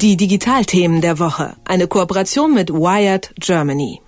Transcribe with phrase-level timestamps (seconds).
[0.00, 1.56] Die Digitalthemen der Woche.
[1.64, 4.00] Eine Kooperation mit Wired Germany.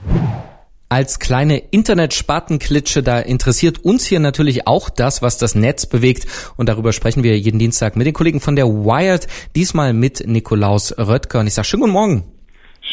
[0.88, 6.28] Als kleine Internetspatenklitsche, da interessiert uns hier natürlich auch das, was das Netz bewegt.
[6.56, 9.26] Und darüber sprechen wir jeden Dienstag mit den Kollegen von der Wired,
[9.56, 11.40] diesmal mit Nikolaus Röttger.
[11.40, 12.29] Und ich sage schönen guten Morgen.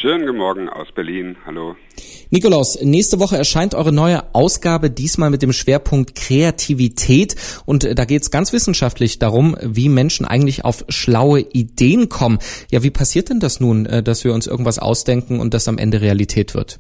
[0.08, 1.36] Schönen guten Morgen aus Berlin.
[1.46, 1.76] Hallo.
[2.30, 7.36] Nikolaus, nächste Woche erscheint eure neue Ausgabe, diesmal mit dem Schwerpunkt Kreativität.
[7.66, 12.40] Und äh, da geht es ganz wissenschaftlich darum, wie Menschen eigentlich auf schlaue Ideen kommen.
[12.72, 15.78] Ja, wie passiert denn das nun, äh, dass wir uns irgendwas ausdenken und das am
[15.78, 16.80] Ende Realität wird?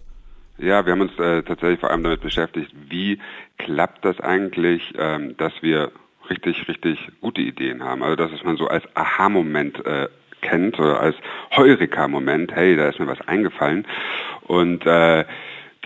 [0.57, 3.19] Ja, wir haben uns äh, tatsächlich vor allem damit beschäftigt, wie
[3.57, 5.91] klappt das eigentlich, ähm, dass wir
[6.29, 8.03] richtig, richtig gute Ideen haben.
[8.03, 10.07] Also dass man so als Aha-Moment äh,
[10.41, 11.15] kennt oder als
[11.55, 13.85] Heureka-Moment, hey, da ist mir was eingefallen.
[14.43, 15.25] Und äh,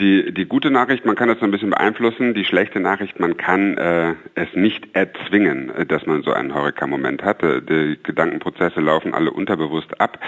[0.02, 2.34] die, die gute Nachricht, man kann das so ein bisschen beeinflussen.
[2.34, 7.24] Die schlechte Nachricht, man kann äh, es nicht erzwingen, äh, dass man so einen Heureka-Moment
[7.24, 7.44] hat.
[7.44, 10.20] Äh, die Gedankenprozesse laufen alle unterbewusst ab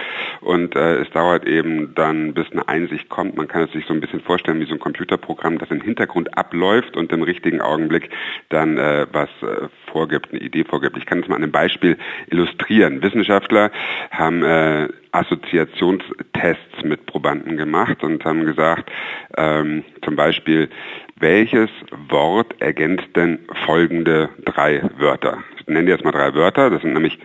[0.42, 3.36] und äh, es dauert eben dann, bis eine Einsicht kommt.
[3.36, 6.38] Man kann es sich so ein bisschen vorstellen wie so ein Computerprogramm, das im Hintergrund
[6.38, 8.10] abläuft und im richtigen Augenblick
[8.50, 10.98] dann äh, was äh, vorgibt, eine Idee vorgibt.
[10.98, 11.98] Ich kann es mal an einem Beispiel
[12.30, 13.02] illustrieren.
[13.02, 13.72] Wissenschaftler
[14.12, 18.92] haben äh, Assoziationstests mit Probanden gemacht und haben gesagt,
[19.38, 20.70] ähm, zum Beispiel,
[21.18, 21.70] welches
[22.10, 25.44] Wort ergänzt denn folgende drei Wörter?
[25.60, 27.20] Ich nenne jetzt mal drei Wörter, das sind nämlich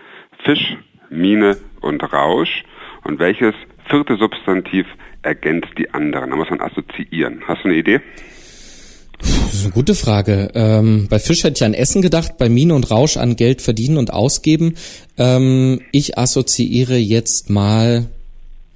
[0.44, 0.77] Fisch,
[1.11, 2.64] Mine und Rausch.
[3.05, 3.55] Und welches
[3.89, 4.86] vierte Substantiv
[5.22, 6.31] ergänzt die anderen?
[6.31, 7.42] Da muss man assoziieren.
[7.47, 8.00] Hast du eine Idee?
[9.19, 10.50] Das ist eine gute Frage.
[10.55, 13.97] Ähm, bei Fisch hätte ich an Essen gedacht, bei Mine und Rausch an Geld verdienen
[13.97, 14.75] und ausgeben.
[15.16, 18.06] Ähm, ich assoziiere jetzt mal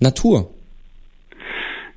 [0.01, 0.51] Natur.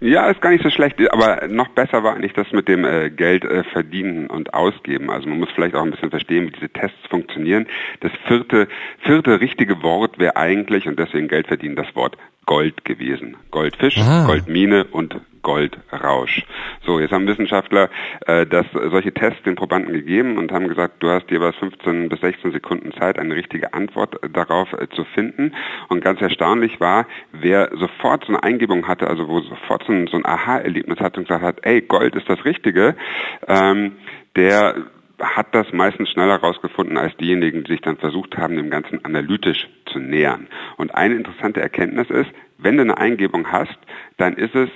[0.01, 3.09] Ja, ist gar nicht so schlecht, aber noch besser war eigentlich das mit dem äh,
[3.09, 5.09] Geld äh, verdienen und ausgeben.
[5.09, 7.65] Also man muss vielleicht auch ein bisschen verstehen, wie diese Tests funktionieren.
[8.01, 8.67] Das vierte,
[8.99, 13.37] vierte richtige Wort wäre eigentlich, und deswegen Geld verdienen, das Wort Gold gewesen.
[13.49, 14.27] Goldfisch, ah.
[14.27, 15.15] Goldmine und
[15.45, 16.43] Goldrausch.
[16.87, 17.89] So, jetzt haben Wissenschaftler
[18.25, 22.19] äh, das, solche Tests den Probanden gegeben und haben gesagt, du hast jeweils 15 bis
[22.21, 25.53] 16 Sekunden Zeit, eine richtige Antwort darauf äh, zu finden.
[25.87, 30.07] Und ganz erstaunlich war, wer sofort so eine Eingebung hatte, also wo sofort so ein,
[30.07, 32.95] so ein Aha-Erlebnis hatte und gesagt hat, ey, Gold ist das Richtige,
[33.47, 33.97] ähm,
[34.35, 34.75] der
[35.21, 39.69] hat das meistens schneller herausgefunden als diejenigen, die sich dann versucht haben, dem Ganzen analytisch
[39.85, 40.47] zu nähern.
[40.77, 43.77] Und eine interessante Erkenntnis ist, wenn du eine Eingebung hast,
[44.17, 44.69] dann ist es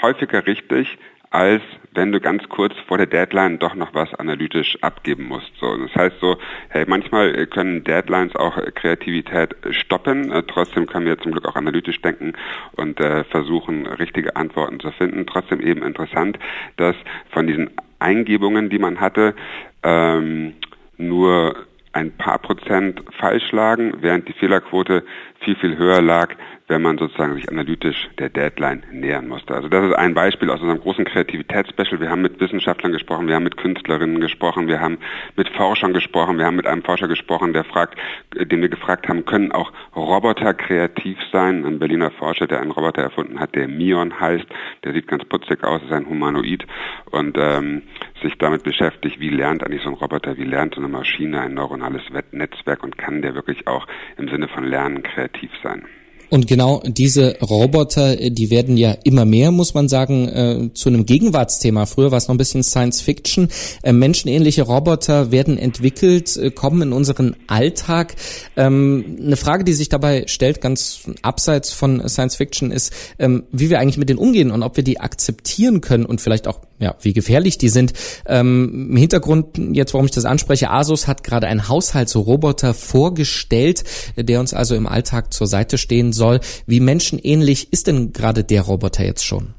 [0.00, 0.98] häufiger richtig,
[1.30, 1.62] als
[1.94, 5.50] wenn du ganz kurz vor der Deadline doch noch was analytisch abgeben musst.
[5.58, 6.36] So, das heißt so,
[6.68, 10.30] hey, manchmal können Deadlines auch Kreativität stoppen.
[10.30, 12.34] Äh, trotzdem können wir zum Glück auch analytisch denken
[12.76, 15.26] und äh, versuchen, richtige Antworten zu finden.
[15.26, 16.38] Trotzdem eben interessant,
[16.76, 16.96] dass
[17.30, 19.34] von diesen Eingebungen, die man hatte,
[19.82, 20.54] ähm,
[20.98, 21.56] nur
[21.92, 25.04] ein paar Prozent falsch lagen, während die Fehlerquote
[25.40, 26.34] viel, viel höher lag,
[26.68, 29.54] wenn man sozusagen sich analytisch der Deadline nähern musste.
[29.54, 32.00] Also das ist ein Beispiel aus unserem großen Kreativitätsspecial.
[32.00, 34.98] Wir haben mit Wissenschaftlern gesprochen, wir haben mit Künstlerinnen gesprochen, wir haben
[35.36, 37.98] mit Forschern gesprochen, wir haben mit einem Forscher gesprochen, der fragt,
[38.34, 41.66] den wir gefragt haben, können auch Roboter kreativ sein?
[41.66, 44.46] Ein Berliner Forscher, der einen Roboter erfunden hat, der Mion heißt,
[44.84, 46.64] der sieht ganz putzig aus, ist ein Humanoid
[47.10, 47.82] und ähm,
[48.22, 51.54] sich damit beschäftigt, wie lernt eigentlich so ein Roboter, wie lernt so eine Maschine ein
[51.54, 55.84] neuronales Netzwerk und kann der wirklich auch im Sinne von Lernen kreativ sein.
[56.32, 60.88] Und genau diese Roboter, äh, die werden ja immer mehr, muss man sagen, äh, zu
[60.88, 61.84] einem Gegenwartsthema.
[61.84, 63.48] Früher war es noch ein bisschen Science Fiction.
[63.82, 68.14] Äh, menschenähnliche Roboter werden entwickelt, äh, kommen in unseren Alltag.
[68.56, 73.68] Ähm, eine Frage, die sich dabei stellt, ganz abseits von Science Fiction, ist, ähm, wie
[73.68, 76.96] wir eigentlich mit denen umgehen und ob wir die akzeptieren können und vielleicht auch, ja,
[77.00, 77.92] wie gefährlich die sind.
[78.26, 83.84] Ähm, Im Hintergrund, jetzt warum ich das anspreche, Asus hat gerade einen Haushaltsroboter vorgestellt,
[84.16, 86.40] der uns also im Alltag zur Seite stehen soll soll.
[86.66, 89.54] Wie menschenähnlich ist denn gerade der Roboter jetzt schon?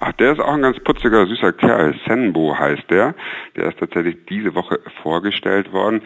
[0.00, 1.94] Ach, der ist auch ein ganz putziger, süßer Kerl.
[2.06, 3.14] Senbo heißt der.
[3.56, 6.02] Der ist tatsächlich diese Woche vorgestellt worden.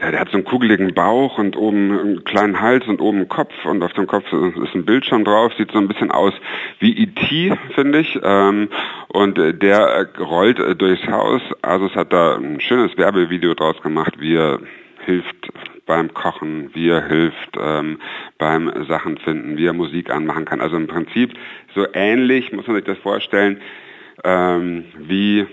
[0.00, 3.28] Ja, der hat so einen kugeligen Bauch und oben einen kleinen Hals und oben einen
[3.28, 5.52] Kopf und auf dem Kopf ist ein Bildschirm drauf.
[5.56, 6.34] Sieht so ein bisschen aus
[6.80, 8.18] wie E.T., finde ich.
[8.22, 8.68] Ähm,
[9.08, 11.42] und äh, der rollt äh, durchs Haus.
[11.62, 14.58] Asus hat da ein schönes Werbevideo draus gemacht, wie er
[15.06, 15.52] hilft
[15.86, 17.98] beim Kochen, wie er hilft ähm,
[18.38, 20.60] beim Sachen finden, wie er Musik anmachen kann.
[20.60, 21.34] Also im Prinzip
[21.74, 23.60] so ähnlich muss man sich das vorstellen,
[24.24, 25.46] ähm, wie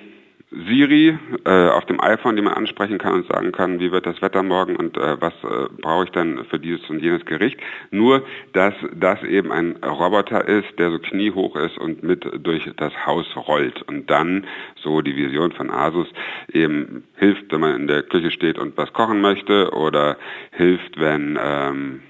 [0.52, 4.22] Siri äh, auf dem iPhone, die man ansprechen kann und sagen kann, wie wird das
[4.22, 7.58] Wetter morgen und äh, was äh, brauche ich denn für dieses und jenes Gericht.
[7.90, 12.94] Nur, dass das eben ein Roboter ist, der so kniehoch ist und mit durch das
[13.06, 14.46] Haus rollt und dann,
[14.76, 16.08] so die Vision von Asus,
[16.52, 20.18] eben hilft, wenn man in der Küche steht und was kochen möchte oder
[20.52, 22.02] hilft, wenn ähm,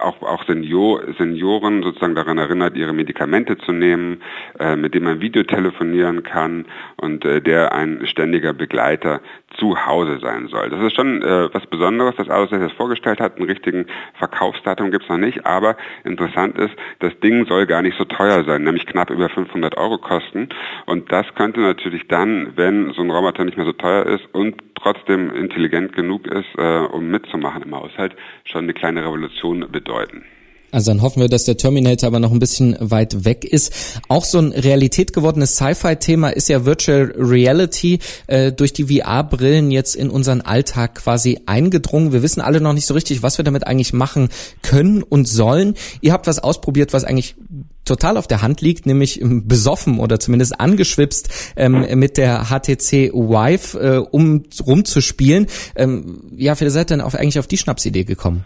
[0.00, 4.22] auch, auch Senior, Senioren sozusagen daran erinnert, ihre Medikamente zu nehmen,
[4.58, 6.66] äh, mit dem man Videotelefonieren kann
[6.96, 9.20] und äh, der ein ständiger Begleiter
[9.58, 10.70] zu Hause sein soll.
[10.70, 13.36] Das ist schon äh, was Besonderes, dass Asus das vorgestellt hat.
[13.36, 17.98] Einen richtigen Verkaufsdatum gibt es noch nicht, aber interessant ist, das Ding soll gar nicht
[17.98, 20.48] so teuer sein, nämlich knapp über 500 Euro kosten.
[20.86, 24.69] Und das könnte natürlich dann, wenn so ein Roboter nicht mehr so teuer ist und
[24.82, 30.24] trotzdem intelligent genug ist, äh, um mitzumachen im Haushalt, schon eine kleine Revolution bedeuten.
[30.72, 33.72] Also dann hoffen wir, dass der Terminator aber noch ein bisschen weit weg ist.
[34.08, 39.96] Auch so ein Realität gewordenes Sci-Fi-Thema ist ja Virtual Reality äh, durch die VR-Brillen jetzt
[39.96, 42.12] in unseren Alltag quasi eingedrungen.
[42.12, 44.28] Wir wissen alle noch nicht so richtig, was wir damit eigentlich machen
[44.62, 45.74] können und sollen.
[46.00, 47.36] Ihr habt was ausprobiert, was eigentlich
[47.84, 53.78] total auf der Hand liegt, nämlich besoffen oder zumindest angeschwipst ähm, mit der HTC Vive,
[53.78, 55.46] äh, um rumzuspielen.
[55.74, 58.44] Ähm, ja, wie seid ihr denn auf, eigentlich auf die Schnapsidee gekommen?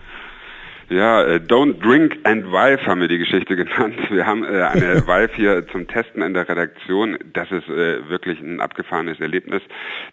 [0.91, 3.97] Ja, äh, Don't Drink and Vive haben wir die Geschichte genannt.
[4.11, 7.19] Wir haben äh, eine Vive hier zum Testen in der Redaktion.
[7.33, 9.63] Das ist äh, wirklich ein abgefahrenes Erlebnis,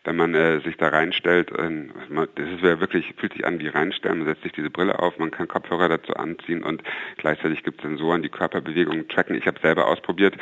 [0.04, 0.34] wenn man
[0.64, 1.52] sich da reinstellt.
[1.52, 4.20] Das ist wirklich, fühlt sich an wie reinstellen.
[4.20, 6.82] Man setzt sich diese Brille auf, man kann Kopfhörer dazu anziehen und
[7.18, 9.36] gleichzeitig gibt es Sensoren, die Körperbewegungen tracken.
[9.36, 10.36] Ich habe selber ausprobiert,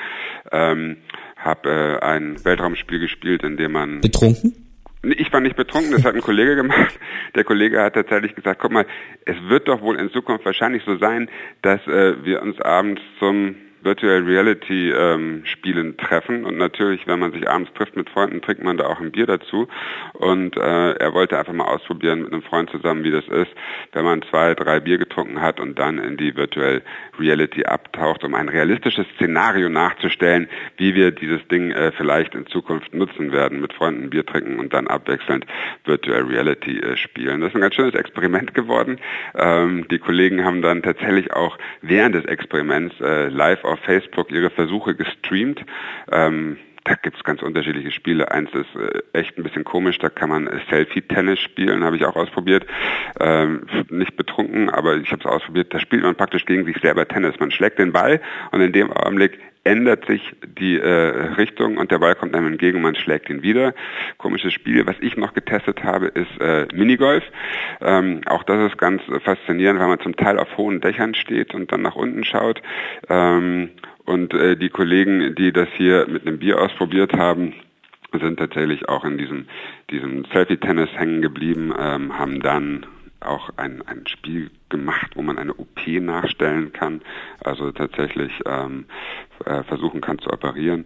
[0.52, 0.98] ähm,
[1.38, 4.02] habe ein Weltraumspiel gespielt, in dem man...
[4.02, 4.69] Betrunken?
[5.02, 7.00] Ich war nicht betrunken, das hat ein Kollege gemacht.
[7.36, 8.86] Der Kollege hat tatsächlich gesagt, guck mal,
[9.26, 11.30] es wird doch wohl in Zukunft wahrscheinlich so sein,
[11.62, 17.32] dass äh, wir uns abends zum Virtual Reality ähm, Spielen treffen und natürlich, wenn man
[17.32, 19.68] sich abends trifft mit Freunden, trinkt man da auch ein Bier dazu
[20.14, 23.52] und äh, er wollte einfach mal ausprobieren mit einem Freund zusammen, wie das ist,
[23.94, 26.82] wenn man zwei, drei Bier getrunken hat und dann in die Virtual
[27.20, 30.48] Reality abtaucht, um ein realistisches Szenario nachzustellen,
[30.78, 34.74] wie wir dieses Ding äh, vielleicht in Zukunft nutzen werden, mit Freunden Bier trinken und
[34.74, 35.46] dann abwechselnd
[35.86, 37.42] Virtual Reality äh, spielen.
[37.42, 39.00] Das ist ein ganz schönes Experiment geworden.
[39.36, 44.50] Ähm, die Kollegen haben dann tatsächlich auch während des Experiments äh, live auf Facebook ihre
[44.50, 45.64] Versuche gestreamt.
[46.12, 46.58] Ähm,
[46.90, 48.32] da gibt's ganz unterschiedliche Spiele.
[48.32, 52.16] Eins ist äh, echt ein bisschen komisch, da kann man Selfie-Tennis spielen, habe ich auch
[52.16, 52.66] ausprobiert.
[53.20, 55.72] Ähm, nicht betrunken, aber ich habe es ausprobiert.
[55.72, 57.40] Da spielt man praktisch gegen sich selber Tennis.
[57.40, 58.20] Man schlägt den Ball
[58.52, 62.82] und in dem Augenblick ändert sich die äh, Richtung und der Ball kommt einem entgegen
[62.82, 63.76] man schlägt ihn wieder.
[64.18, 64.88] Komisches Spiel.
[64.88, 67.24] Was ich noch getestet habe, ist äh, Minigolf.
[67.82, 71.72] Ähm, auch das ist ganz faszinierend, weil man zum Teil auf hohen Dächern steht und
[71.72, 72.64] dann nach unten schaut.
[73.10, 73.70] Ähm,
[74.10, 77.54] und äh, die Kollegen, die das hier mit einem Bier ausprobiert haben,
[78.12, 79.46] sind tatsächlich auch in diesem,
[79.92, 82.88] diesem Selfie-Tennis hängen geblieben, ähm, haben dann
[83.20, 87.02] auch ein, ein Spiel gemacht, wo man eine OP nachstellen kann,
[87.44, 88.86] also tatsächlich ähm,
[89.46, 90.86] äh, versuchen kann zu operieren.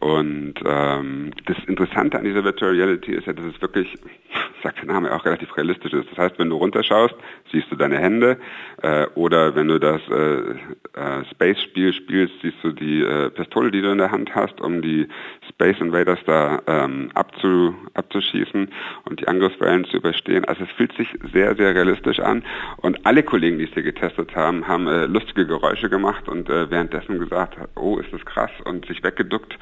[0.00, 3.92] Und ähm, das Interessante an dieser Virtual Reality ist ja, dass es wirklich,
[4.62, 6.08] sagt der Name auch relativ realistisch ist.
[6.10, 7.14] Das heißt, wenn du runterschaust,
[7.50, 8.38] siehst du deine Hände
[8.82, 10.50] äh, oder wenn du das äh,
[10.98, 14.82] äh, Space-Spiel spielst, siehst du die äh, Pistole, die du in der Hand hast, um
[14.82, 15.08] die
[15.48, 18.70] Space Invaders da ähm, abzu, abzuschießen
[19.04, 20.44] und die Angriffswellen zu überstehen.
[20.44, 22.44] Also es fühlt sich sehr, sehr realistisch an
[22.76, 26.70] und alle Kollegen, die es hier getestet haben, haben äh, lustige Geräusche gemacht und äh,
[26.70, 29.58] währenddessen gesagt, oh, ist das krass und sich weggeduckt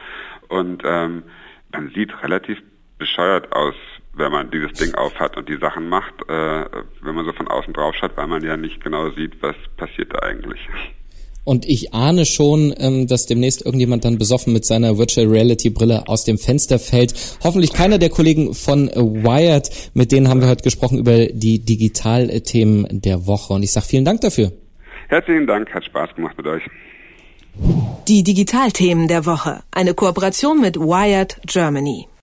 [0.48, 1.22] und ähm,
[1.72, 2.58] man sieht relativ
[2.98, 3.74] bescheuert aus,
[4.12, 6.66] wenn man dieses Ding aufhat und die Sachen macht, äh,
[7.00, 10.12] wenn man so von außen drauf schaut, weil man ja nicht genau sieht, was passiert
[10.12, 10.60] da eigentlich.
[11.46, 16.08] Und ich ahne schon, ähm, dass demnächst irgendjemand dann besoffen mit seiner Virtual Reality Brille
[16.08, 17.14] aus dem Fenster fällt.
[17.44, 19.70] Hoffentlich keiner der Kollegen von Wired.
[19.94, 23.54] Mit denen haben wir heute gesprochen über die Digitalthemen der Woche.
[23.54, 24.50] Und ich sage vielen Dank dafür.
[25.06, 26.64] Herzlichen Dank, hat Spaß gemacht mit euch.
[28.08, 29.60] Die Digitalthemen der Woche.
[29.70, 32.08] Eine Kooperation mit Wired Germany.